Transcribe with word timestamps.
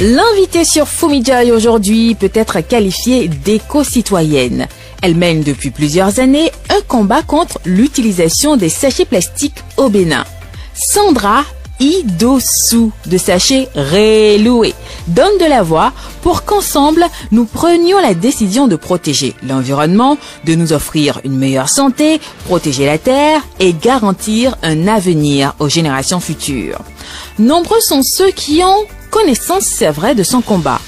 L'invitée 0.00 0.64
sur 0.64 0.86
Fumijoy 0.86 1.50
aujourd'hui 1.50 2.14
peut 2.14 2.30
être 2.32 2.60
qualifiée 2.60 3.26
d'éco-citoyenne. 3.26 4.68
Elle 5.02 5.16
mène 5.16 5.42
depuis 5.42 5.70
plusieurs 5.70 6.20
années 6.20 6.52
un 6.70 6.80
combat 6.86 7.22
contre 7.22 7.58
l'utilisation 7.64 8.56
des 8.56 8.68
sachets 8.68 9.06
plastiques 9.06 9.64
au 9.76 9.88
Bénin. 9.88 10.24
Sandra 10.72 11.42
Idosu 11.80 12.90
de 13.06 13.18
sachets 13.18 13.68
réloués 13.74 14.74
donne 15.08 15.36
de 15.40 15.46
la 15.46 15.64
voix 15.64 15.92
pour 16.22 16.44
qu'ensemble 16.44 17.04
nous 17.32 17.44
prenions 17.44 17.98
la 17.98 18.14
décision 18.14 18.68
de 18.68 18.76
protéger 18.76 19.34
l'environnement, 19.46 20.16
de 20.44 20.54
nous 20.54 20.72
offrir 20.72 21.20
une 21.24 21.36
meilleure 21.36 21.68
santé, 21.68 22.20
protéger 22.46 22.86
la 22.86 22.98
terre 22.98 23.42
et 23.58 23.72
garantir 23.72 24.56
un 24.62 24.86
avenir 24.86 25.54
aux 25.58 25.68
générations 25.68 26.20
futures. 26.20 26.82
Nombreux 27.40 27.80
sont 27.80 28.02
ceux 28.02 28.30
qui 28.30 28.62
ont 28.62 28.86
connaissance, 29.10 29.64
c'est 29.64 29.90
vrai, 29.90 30.14
de 30.14 30.22
son 30.22 30.40
combat, 30.40 30.80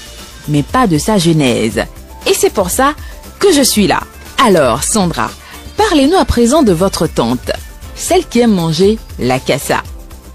mais 0.47 0.63
pas 0.63 0.87
de 0.87 0.97
sa 0.97 1.17
genèse. 1.17 1.83
Et 2.27 2.33
c'est 2.33 2.53
pour 2.53 2.69
ça 2.69 2.93
que 3.39 3.51
je 3.51 3.61
suis 3.61 3.87
là. 3.87 4.01
Alors, 4.43 4.83
Sandra, 4.83 5.29
parlez-nous 5.77 6.17
à 6.17 6.25
présent 6.25 6.63
de 6.63 6.71
votre 6.71 7.07
tante, 7.07 7.51
celle 7.95 8.25
qui 8.25 8.39
aime 8.39 8.53
manger 8.53 8.97
la 9.19 9.39
cassa. 9.39 9.83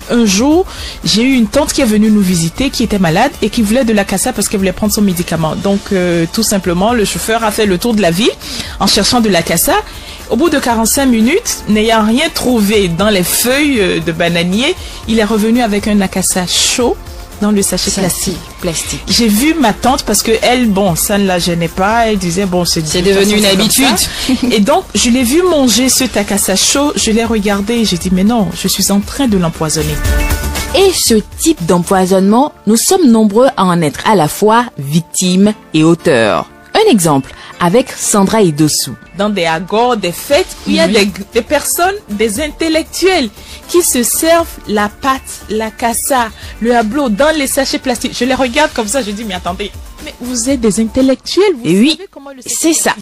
Un 0.09 0.25
jour, 0.25 0.65
j'ai 1.05 1.23
eu 1.23 1.35
une 1.35 1.49
tante 1.49 1.73
qui 1.73 1.81
est 1.81 1.87
venue 1.87 2.11
nous 2.11 2.21
visiter, 2.21 2.71
qui 2.71 2.85
était 2.85 2.99
malade 3.01 3.33
et 3.43 3.51
qui 3.51 3.63
voulait 3.63 3.85
de 3.85 3.93
la 3.93 4.05
cassa 4.05 4.33
parce 4.33 4.49
qu'elle 4.49 4.61
voulait 4.61 4.73
prendre 4.73 4.93
son 4.93 5.03
médicament. 5.03 5.57
Donc, 5.57 5.81
euh, 5.93 6.27
tout 6.33 6.45
simplement, 6.45 6.93
le 6.93 7.05
chauffeur 7.05 7.43
a 7.43 7.51
fait 7.51 7.67
le 7.67 7.79
tour 7.79 7.95
de 7.95 8.01
la 8.01 8.13
ville 8.13 8.31
en 8.79 8.87
cherchant 8.87 9.21
de 9.21 9.29
la 9.29 9.43
cassa. 9.43 9.75
Au 10.31 10.37
bout 10.37 10.49
de 10.49 10.59
45 10.59 11.07
minutes, 11.07 11.65
n'ayant 11.69 12.05
rien 12.05 12.29
trouvé 12.33 12.89
dans 12.89 13.09
les 13.09 13.25
feuilles 13.25 13.81
euh, 13.81 14.01
de 14.01 14.13
bananier, 14.13 14.77
il 15.09 15.19
est 15.19 15.25
revenu 15.25 15.63
avec 15.63 15.89
un 15.89 16.01
akassa 16.01 16.47
chaud 16.47 16.97
dans 17.41 17.51
le 17.51 17.63
sachet 17.63 17.91
plastique. 17.91 18.39
plastique. 18.61 19.03
J'ai 19.09 19.29
vu 19.29 19.55
ma 19.55 19.73
tante 19.73 20.05
parce 20.05 20.23
que 20.23 20.33
elle, 20.43 20.69
bon, 20.69 20.95
ça 20.95 21.19
ne 21.19 21.27
la 21.27 21.39
gênait 21.39 21.69
pas. 21.69 22.09
Elle 22.09 22.19
disait 22.19 22.47
bon, 22.47 22.65
c'est 22.65 22.83
devenu 22.83 23.39
une 23.39 23.47
habitude. 23.47 23.87
et 24.51 24.61
donc, 24.61 24.85
je 24.95 25.11
l'ai 25.11 25.23
vu 25.23 25.43
manger 25.43 25.89
ce 25.89 26.05
takasa 26.05 26.57
chaud. 26.57 26.93
Je 26.97 27.11
l'ai 27.11 27.25
regardé 27.25 27.75
et 27.75 27.85
j'ai 27.85 27.99
dit 27.99 28.11
mais 28.13 28.25
non, 28.25 28.49
je 28.55 28.69
suis 28.69 28.91
en 28.93 29.01
train 29.01 29.29
de 29.29 29.39
l'empoisonner. 29.39 29.95
Et 30.75 30.93
ce 30.93 31.15
type 31.39 31.65
d'empoisonnement, 31.65 32.53
nous 32.67 32.77
sommes 32.77 33.11
nombreux 33.11 33.49
à 33.57 33.65
en 33.65 33.81
être 33.81 34.01
à 34.07 34.15
la 34.15 34.29
fois 34.29 34.67
victimes 34.79 35.55
et 35.73 35.85
auteurs. 35.85 36.47
Un 36.75 36.91
exemple 36.91 37.33
avec 37.61 37.91
Sandra 37.91 38.43
Idosu. 38.43 38.91
Dans 39.17 39.31
des 39.31 39.47
agores, 39.47 39.97
des 39.97 40.13
fêtes, 40.13 40.57
il 40.67 40.75
y 40.75 40.81
a 40.81 40.87
des, 40.87 41.11
des 41.33 41.41
personnes, 41.41 41.95
des 42.11 42.41
intellectuels 42.41 43.31
qui 43.69 43.83
se 43.83 44.03
servent 44.03 44.59
la 44.69 44.89
pâte, 44.89 45.47
la 45.49 45.71
cassa, 45.71 46.29
le 46.61 46.75
hablo 46.75 47.09
dans 47.09 47.37
les 47.37 47.47
sachets 47.47 47.79
plastiques. 47.79 48.17
Je 48.19 48.25
les 48.25 48.35
regarde 48.35 48.73
comme 48.73 48.89
ça, 48.89 49.03
je 49.03 49.11
dis 49.11 49.25
mais 49.25 49.35
attendez, 49.35 49.71
mais 50.05 50.15
vous 50.21 50.49
êtes 50.51 50.61
des 50.61 50.81
intellectuels, 50.81 51.55
vous 51.55 51.69
Et 51.69 51.79
oui, 51.79 51.99
c'est 52.47 52.73
ça. 52.73 52.95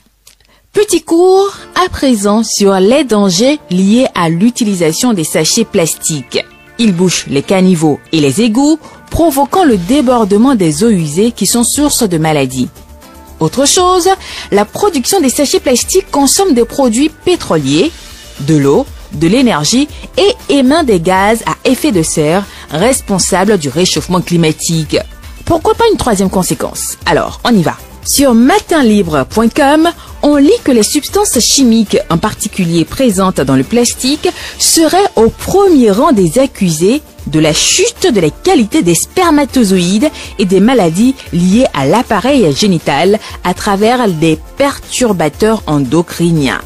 Petit 0.72 1.02
cours 1.02 1.52
à 1.84 1.88
présent 1.88 2.42
sur 2.42 2.74
les 2.74 3.04
dangers 3.04 3.60
liés 3.70 4.08
à 4.14 4.28
l'utilisation 4.28 5.12
des 5.12 5.22
sachets 5.22 5.64
plastiques. 5.64 6.44
Ils 6.78 6.92
bouchent 6.92 7.26
les 7.28 7.42
caniveaux 7.42 8.00
et 8.10 8.20
les 8.20 8.40
égouts, 8.40 8.80
provoquant 9.10 9.64
le 9.64 9.76
débordement 9.76 10.56
des 10.56 10.82
eaux 10.82 10.90
usées 10.90 11.30
qui 11.30 11.46
sont 11.46 11.62
source 11.62 12.02
de 12.02 12.18
maladies. 12.18 12.68
Autre 13.38 13.66
chose, 13.66 14.08
la 14.50 14.64
production 14.64 15.20
des 15.20 15.28
sachets 15.28 15.60
plastiques 15.60 16.10
consomme 16.10 16.54
des 16.54 16.64
produits 16.64 17.10
pétroliers, 17.24 17.92
de 18.40 18.56
l'eau, 18.56 18.86
de 19.14 19.26
l'énergie 19.26 19.88
et 20.16 20.54
émet 20.54 20.84
des 20.84 21.00
gaz 21.00 21.42
à 21.46 21.68
effet 21.68 21.92
de 21.92 22.02
serre 22.02 22.44
responsables 22.70 23.58
du 23.58 23.68
réchauffement 23.68 24.20
climatique. 24.20 24.96
Pourquoi 25.44 25.74
pas 25.74 25.84
une 25.90 25.98
troisième 25.98 26.30
conséquence? 26.30 26.96
Alors, 27.06 27.40
on 27.44 27.54
y 27.54 27.62
va. 27.62 27.76
Sur 28.04 28.34
matinlibre.com, 28.34 29.88
on 30.22 30.36
lit 30.36 30.52
que 30.62 30.72
les 30.72 30.82
substances 30.82 31.38
chimiques, 31.40 31.98
en 32.10 32.18
particulier 32.18 32.84
présentes 32.84 33.40
dans 33.40 33.56
le 33.56 33.64
plastique, 33.64 34.28
seraient 34.58 35.08
au 35.16 35.30
premier 35.30 35.90
rang 35.90 36.12
des 36.12 36.38
accusés 36.38 37.00
de 37.26 37.40
la 37.40 37.54
chute 37.54 38.12
de 38.12 38.20
la 38.20 38.28
qualité 38.30 38.82
des 38.82 38.94
spermatozoïdes 38.94 40.10
et 40.38 40.44
des 40.44 40.60
maladies 40.60 41.14
liées 41.32 41.66
à 41.72 41.86
l'appareil 41.86 42.54
génital 42.54 43.18
à 43.42 43.54
travers 43.54 44.06
des 44.08 44.38
perturbateurs 44.58 45.62
endocriniens. 45.66 46.60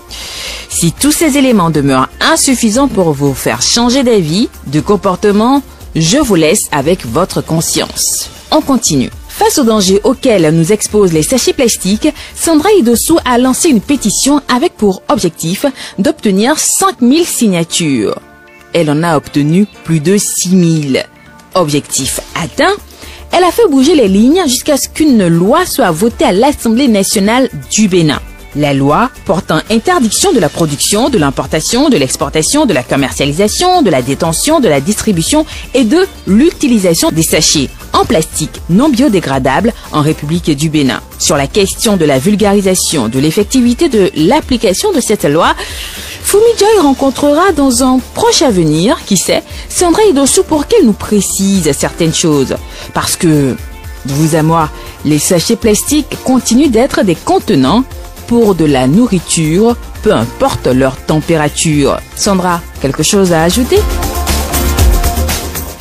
Si 0.81 0.93
tous 0.93 1.11
ces 1.11 1.37
éléments 1.37 1.71
demeurent 1.71 2.09
insuffisants 2.21 2.87
pour 2.87 3.13
vous 3.13 3.35
faire 3.35 3.63
changer 3.63 4.05
d'avis, 4.05 4.49
de 4.69 4.79
comportement, 4.79 5.61
je 5.97 6.19
vous 6.19 6.37
laisse 6.37 6.69
avec 6.71 7.05
votre 7.05 7.41
conscience. 7.41 8.31
On 8.53 8.61
continue. 8.61 9.11
Face 9.29 9.59
aux 9.59 9.65
dangers 9.65 10.01
auxquels 10.05 10.55
nous 10.55 10.71
exposent 10.71 11.13
les 11.13 11.25
sachets 11.25 11.53
plastiques, 11.53 12.07
Sandra 12.37 12.69
Idosu 12.79 13.15
a 13.25 13.39
lancé 13.39 13.71
une 13.71 13.81
pétition 13.81 14.41
avec 14.47 14.77
pour 14.77 15.03
objectif 15.09 15.67
d'obtenir 15.99 16.57
5000 16.57 17.27
signatures. 17.27 18.21
Elle 18.73 18.93
en 18.93 19.03
a 19.03 19.17
obtenu 19.17 19.67
plus 19.83 19.99
de 19.99 20.17
6000. 20.17 21.05
Objectif 21.57 22.21
atteint, 22.41 22.77
elle 23.33 23.43
a 23.43 23.51
fait 23.51 23.67
bouger 23.69 23.97
les 23.97 24.07
lignes 24.07 24.45
jusqu'à 24.47 24.77
ce 24.77 24.89
qu'une 24.89 25.27
loi 25.27 25.67
soit 25.67 25.91
votée 25.91 26.27
à 26.27 26.31
l'Assemblée 26.31 26.87
nationale 26.87 27.51
du 27.69 27.89
Bénin. 27.89 28.21
La 28.59 28.75
loi 28.75 29.09
portant 29.25 29.61
interdiction 29.71 30.33
de 30.33 30.41
la 30.41 30.49
production, 30.49 31.11
de 31.11 31.19
l'importation, 31.19 31.91
de 31.91 31.97
l'exportation, 31.97 32.67
de 32.67 32.75
la 32.75 32.83
commercialisation, 32.83 33.83
de 33.83 33.91
la 33.91 34.03
détention, 34.03 34.59
de 34.59 34.67
la 34.67 34.81
distribution 34.81 35.47
et 35.75 35.85
de 35.85 36.09
l'utilisation 36.27 37.13
des 37.13 37.23
sachets 37.23 37.71
en 37.93 38.05
plastique 38.05 38.61
non 38.69 38.89
biodégradable 38.89 39.73
en 39.93 40.03
République 40.03 40.51
du 40.57 40.71
Bénin. 40.71 41.01
Sur 41.21 41.37
la 41.37 41.47
question 41.47 41.97
de 41.97 42.05
la 42.05 42.19
vulgarisation 42.19 43.07
de 43.07 43.21
l'effectivité 43.21 43.89
de 43.89 44.11
l'application 44.17 44.91
de 44.91 45.01
cette 45.01 45.25
loi, 45.25 45.55
Fumi 46.25 46.43
Joy 46.59 46.83
rencontrera 46.83 47.53
dans 47.53 47.85
un 47.85 48.01
proche 48.15 48.43
avenir, 48.43 48.99
qui 49.07 49.17
sait, 49.17 49.45
Sandra 49.69 50.03
Idosu 50.11 50.43
pour 50.43 50.67
qu'elle 50.67 50.85
nous 50.85 50.93
précise 50.95 51.71
certaines 51.79 52.15
choses. 52.15 52.57
Parce 52.93 53.15
que, 53.15 53.55
vous 54.05 54.35
à 54.35 54.43
moi, 54.43 54.69
les 55.05 55.21
sachets 55.21 55.55
plastiques 55.55 56.19
continuent 56.25 56.71
d'être 56.71 57.05
des 57.05 57.15
contenants 57.15 57.85
pour 58.29 58.55
de 58.55 58.67
la 58.67 58.87
nourriture, 58.87 59.75
peu 60.03 60.13
importe 60.13 60.67
leur 60.67 60.97
température. 61.07 61.99
Sandra, 62.15 62.61
quelque 62.83 63.03
chose 63.03 63.33
à 63.33 63.43
ajouter? 63.43 63.79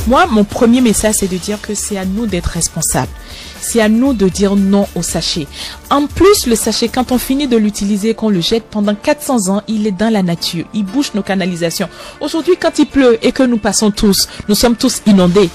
Moi, 0.07 0.25
mon 0.27 0.45
premier 0.45 0.79
message, 0.79 1.15
c'est 1.15 1.27
de 1.27 1.35
dire 1.35 1.59
que 1.61 1.75
c'est 1.75 1.97
à 1.97 2.05
nous 2.05 2.25
d'être 2.25 2.47
responsables. 2.47 3.11
C'est 3.59 3.81
à 3.81 3.89
nous 3.89 4.13
de 4.13 4.29
dire 4.29 4.55
non 4.55 4.87
au 4.95 5.01
sachet. 5.01 5.45
En 5.89 6.07
plus, 6.07 6.47
le 6.47 6.55
sachet, 6.55 6.87
quand 6.87 7.11
on 7.11 7.17
finit 7.17 7.47
de 7.47 7.57
l'utiliser, 7.57 8.13
qu'on 8.13 8.29
le 8.29 8.39
jette 8.39 8.63
pendant 8.71 8.95
400 8.95 9.49
ans, 9.49 9.61
il 9.67 9.85
est 9.85 9.91
dans 9.91 10.11
la 10.11 10.23
nature. 10.23 10.65
Il 10.73 10.85
bouche 10.85 11.13
nos 11.13 11.23
canalisations. 11.23 11.89
Aujourd'hui, 12.21 12.55
quand 12.57 12.79
il 12.79 12.85
pleut 12.85 13.19
et 13.21 13.33
que 13.33 13.43
nous 13.43 13.57
passons 13.57 13.91
tous, 13.91 14.29
nous 14.47 14.55
sommes 14.55 14.77
tous 14.77 15.01
inondés. 15.05 15.49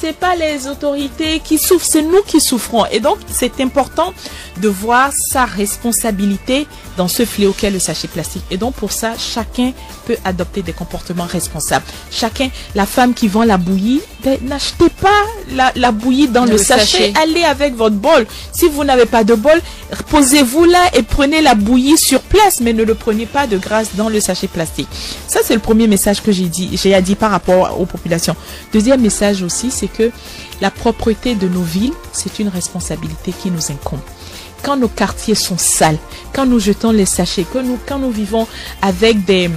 C'est 0.00 0.16
pas 0.16 0.36
les 0.36 0.68
autorités 0.68 1.40
qui 1.40 1.58
souffrent, 1.58 1.84
c'est 1.84 2.02
nous 2.02 2.22
qui 2.22 2.40
souffrons. 2.40 2.86
Et 2.86 3.00
donc, 3.00 3.18
c'est 3.26 3.60
important 3.60 4.14
de 4.58 4.68
voir 4.68 5.12
sa 5.12 5.44
responsabilité 5.44 6.68
dans 6.96 7.08
ce 7.08 7.24
fléau 7.24 7.52
qu'est 7.52 7.70
le 7.70 7.80
sachet 7.80 8.06
plastique. 8.06 8.44
Et 8.52 8.56
donc, 8.56 8.74
pour 8.74 8.92
ça, 8.92 9.14
chacun 9.18 9.72
peut 10.06 10.16
adopter 10.24 10.62
des 10.62 10.72
comportements 10.72 11.26
responsables. 11.26 11.84
Chacun, 12.12 12.48
la 12.76 12.86
femme 12.86 13.12
qui 13.12 13.26
vend 13.26 13.42
la 13.42 13.56
bouillie, 13.56 14.00
n'achetez 14.42 14.88
pas 15.00 15.22
la, 15.54 15.72
la 15.76 15.92
bouillie 15.92 16.28
dans 16.28 16.44
le, 16.44 16.52
le 16.52 16.58
sachet. 16.58 17.12
sachet. 17.12 17.12
Allez 17.22 17.44
avec 17.44 17.74
votre 17.74 17.94
bol. 17.96 18.26
Si 18.52 18.68
vous 18.68 18.84
n'avez 18.84 19.06
pas 19.06 19.24
de 19.24 19.34
bol, 19.34 19.60
posez-vous 20.10 20.64
là 20.64 20.90
et 20.94 21.02
prenez 21.02 21.40
la 21.40 21.54
bouillie 21.54 21.96
sur 21.96 22.20
place, 22.20 22.60
mais 22.60 22.72
ne 22.72 22.84
le 22.84 22.94
prenez 22.94 23.26
pas 23.26 23.46
de 23.46 23.58
grâce 23.58 23.94
dans 23.94 24.08
le 24.08 24.20
sachet 24.20 24.48
plastique. 24.48 24.88
Ça, 25.26 25.40
c'est 25.44 25.54
le 25.54 25.60
premier 25.60 25.86
message 25.86 26.22
que 26.22 26.32
j'ai 26.32 26.48
dit, 26.48 26.70
j'ai 26.74 26.94
à 26.94 27.00
dire 27.00 27.16
par 27.16 27.30
rapport 27.30 27.80
aux 27.80 27.86
populations. 27.86 28.36
Deuxième 28.72 29.00
message 29.00 29.42
aussi, 29.42 29.70
c'est 29.70 29.88
que 29.88 30.10
la 30.60 30.70
propreté 30.70 31.34
de 31.34 31.48
nos 31.48 31.62
villes, 31.62 31.92
c'est 32.12 32.38
une 32.38 32.48
responsabilité 32.48 33.32
qui 33.32 33.50
nous 33.50 33.70
incombe. 33.70 34.00
Quand 34.62 34.76
nos 34.76 34.88
quartiers 34.88 35.36
sont 35.36 35.56
sales, 35.56 35.98
quand 36.32 36.44
nous 36.44 36.58
jetons 36.58 36.90
les 36.90 37.06
sachets, 37.06 37.44
que 37.44 37.58
nous, 37.58 37.78
quand 37.86 37.98
nous 38.00 38.10
vivons 38.10 38.46
avec 38.82 39.24
des, 39.24 39.48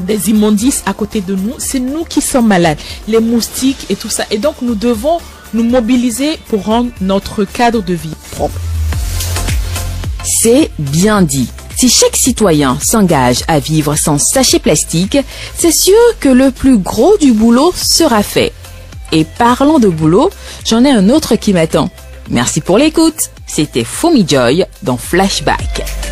des 0.00 0.30
immondices 0.30 0.82
à 0.86 0.92
côté 0.92 1.20
de 1.20 1.34
nous, 1.34 1.54
c'est 1.58 1.78
nous 1.78 2.04
qui 2.04 2.20
sommes 2.20 2.46
malades, 2.46 2.78
les 3.08 3.20
moustiques 3.20 3.86
et 3.90 3.96
tout 3.96 4.08
ça. 4.08 4.24
Et 4.30 4.38
donc, 4.38 4.56
nous 4.62 4.74
devons 4.74 5.18
nous 5.52 5.64
mobiliser 5.64 6.38
pour 6.48 6.64
rendre 6.64 6.90
notre 7.00 7.44
cadre 7.44 7.82
de 7.82 7.94
vie 7.94 8.14
propre. 8.32 8.58
C'est 10.24 10.70
bien 10.78 11.22
dit. 11.22 11.48
Si 11.76 11.88
chaque 11.88 12.16
citoyen 12.16 12.78
s'engage 12.80 13.42
à 13.48 13.58
vivre 13.58 13.96
sans 13.96 14.18
sachet 14.18 14.58
plastique, 14.58 15.18
c'est 15.56 15.72
sûr 15.72 15.94
que 16.20 16.28
le 16.28 16.50
plus 16.50 16.78
gros 16.78 17.16
du 17.18 17.32
boulot 17.32 17.72
sera 17.74 18.22
fait. 18.22 18.52
Et 19.12 19.24
parlant 19.24 19.78
de 19.78 19.88
boulot, 19.88 20.30
j'en 20.64 20.84
ai 20.84 20.90
un 20.90 21.08
autre 21.10 21.36
qui 21.36 21.52
m'attend. 21.52 21.90
Merci 22.30 22.60
pour 22.60 22.78
l'écoute. 22.78 23.30
C'était 23.46 23.84
Fumi 23.84 24.24
Joy 24.26 24.64
dans 24.82 24.96
Flashback. 24.96 26.03